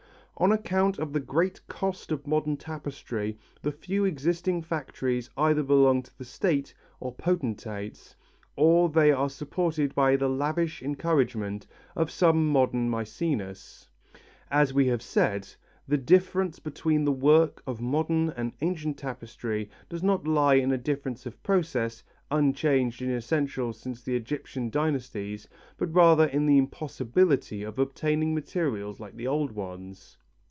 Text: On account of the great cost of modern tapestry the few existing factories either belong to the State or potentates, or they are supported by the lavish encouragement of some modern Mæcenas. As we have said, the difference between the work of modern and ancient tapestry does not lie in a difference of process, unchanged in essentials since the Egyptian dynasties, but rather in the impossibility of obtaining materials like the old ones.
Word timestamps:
On 0.37 0.51
account 0.51 0.97
of 0.97 1.13
the 1.13 1.19
great 1.19 1.61
cost 1.67 2.11
of 2.11 2.25
modern 2.25 2.57
tapestry 2.57 3.37
the 3.61 3.71
few 3.71 4.05
existing 4.05 4.63
factories 4.63 5.29
either 5.37 5.61
belong 5.61 6.01
to 6.01 6.17
the 6.17 6.25
State 6.25 6.73
or 6.99 7.13
potentates, 7.13 8.15
or 8.55 8.89
they 8.89 9.11
are 9.11 9.29
supported 9.29 9.93
by 9.93 10.15
the 10.15 10.27
lavish 10.27 10.81
encouragement 10.81 11.67
of 11.95 12.09
some 12.09 12.47
modern 12.49 12.89
Mæcenas. 12.89 13.87
As 14.49 14.73
we 14.73 14.87
have 14.87 15.03
said, 15.03 15.47
the 15.87 15.99
difference 15.99 16.57
between 16.57 17.05
the 17.05 17.11
work 17.11 17.61
of 17.67 17.79
modern 17.79 18.31
and 18.31 18.51
ancient 18.61 18.97
tapestry 18.97 19.69
does 19.89 20.01
not 20.01 20.27
lie 20.27 20.55
in 20.55 20.71
a 20.71 20.77
difference 20.77 21.27
of 21.27 21.43
process, 21.43 22.03
unchanged 22.31 23.03
in 23.03 23.11
essentials 23.11 23.79
since 23.79 24.01
the 24.01 24.15
Egyptian 24.15 24.71
dynasties, 24.71 25.47
but 25.77 25.93
rather 25.93 26.25
in 26.25 26.47
the 26.47 26.57
impossibility 26.57 27.61
of 27.61 27.77
obtaining 27.77 28.33
materials 28.33 28.99
like 28.99 29.15
the 29.15 29.27
old 29.27 29.51
ones. 29.51 30.17